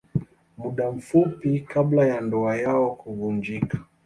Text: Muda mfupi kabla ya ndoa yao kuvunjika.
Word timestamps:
Muda 0.57 0.91
mfupi 0.91 1.59
kabla 1.59 2.05
ya 2.07 2.21
ndoa 2.21 2.55
yao 2.57 2.95
kuvunjika. 2.95 3.77